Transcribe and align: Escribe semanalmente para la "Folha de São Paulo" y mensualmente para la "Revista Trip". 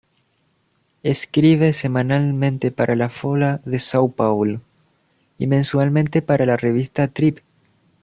Escribe 1.03 1.73
semanalmente 1.73 2.71
para 2.71 2.95
la 2.95 3.07
"Folha 3.07 3.61
de 3.65 3.77
São 3.77 4.11
Paulo" 4.11 4.59
y 5.37 5.45
mensualmente 5.45 6.23
para 6.23 6.47
la 6.47 6.57
"Revista 6.57 7.07
Trip". 7.07 7.37